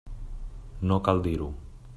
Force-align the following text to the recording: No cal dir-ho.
No 0.93 0.99
cal 1.09 1.23
dir-ho. 1.29 1.53